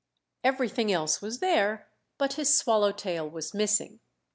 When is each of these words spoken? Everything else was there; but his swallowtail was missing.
Everything 0.43 0.91
else 0.91 1.21
was 1.21 1.41
there; 1.41 1.87
but 2.17 2.33
his 2.33 2.57
swallowtail 2.57 3.29
was 3.29 3.53
missing. 3.53 3.99